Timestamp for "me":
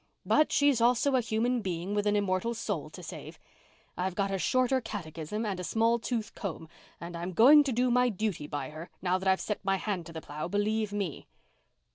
10.91-11.27